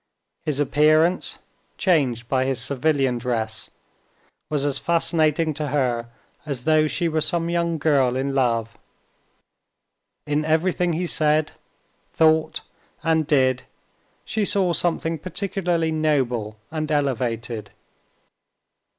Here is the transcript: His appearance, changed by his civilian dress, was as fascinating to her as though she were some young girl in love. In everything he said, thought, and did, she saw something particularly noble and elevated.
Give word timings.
His 0.41 0.59
appearance, 0.59 1.37
changed 1.77 2.27
by 2.27 2.45
his 2.45 2.59
civilian 2.59 3.19
dress, 3.19 3.69
was 4.49 4.65
as 4.65 4.79
fascinating 4.79 5.53
to 5.53 5.67
her 5.67 6.09
as 6.43 6.63
though 6.63 6.87
she 6.87 7.07
were 7.07 7.21
some 7.21 7.51
young 7.51 7.77
girl 7.77 8.15
in 8.15 8.33
love. 8.33 8.75
In 10.25 10.43
everything 10.43 10.93
he 10.93 11.05
said, 11.05 11.51
thought, 12.13 12.61
and 13.03 13.27
did, 13.27 13.61
she 14.25 14.43
saw 14.43 14.73
something 14.73 15.19
particularly 15.19 15.91
noble 15.91 16.57
and 16.71 16.91
elevated. 16.91 17.69